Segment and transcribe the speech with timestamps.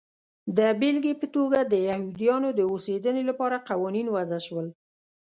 [0.57, 4.67] د بېلګې په توګه د یهودیانو د اوسېدنې لپاره قوانین وضع شول.